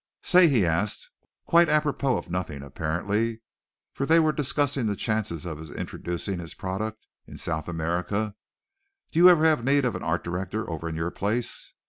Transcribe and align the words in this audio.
"Say," 0.23 0.47
he 0.49 0.65
asked, 0.65 1.11
quite 1.45 1.69
apropos 1.69 2.17
of 2.17 2.27
nothing 2.27 2.63
apparently, 2.63 3.41
for 3.93 4.07
they 4.07 4.17
were 4.17 4.31
discussing 4.31 4.87
the 4.87 4.95
chances 4.95 5.45
of 5.45 5.59
his 5.59 5.69
introducing 5.69 6.39
his 6.39 6.55
product 6.55 7.05
into 7.27 7.37
South 7.37 7.67
America, 7.67 8.33
"do 9.11 9.19
you 9.19 9.29
ever 9.29 9.43
have 9.45 9.63
need 9.63 9.85
of 9.85 9.93
an 9.95 10.01
art 10.01 10.23
director 10.23 10.67
over 10.67 10.89
in 10.89 10.95
your 10.95 11.11
place?" 11.11 11.75